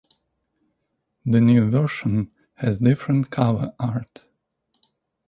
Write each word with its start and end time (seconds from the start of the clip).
The 1.27 1.39
new 1.39 1.69
version 1.69 2.31
has 2.55 2.79
different 2.79 3.29
cover 3.29 3.75
art. 3.79 4.23